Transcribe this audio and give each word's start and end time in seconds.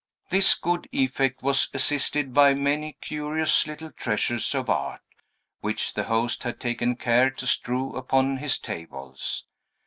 This 0.29 0.55
good 0.55 0.89
effect 0.91 1.43
was 1.43 1.69
assisted 1.75 2.33
by 2.33 2.55
many 2.55 2.93
curious 3.01 3.67
little 3.67 3.91
treasures 3.91 4.55
of 4.55 4.67
art, 4.67 5.01
which 5.59 5.93
the 5.93 6.05
host 6.05 6.41
had 6.41 6.59
taken 6.59 6.95
care 6.95 7.29
to 7.29 7.45
strew 7.45 7.93
upon 7.95 8.37
his 8.37 8.57
tables. 8.57 9.45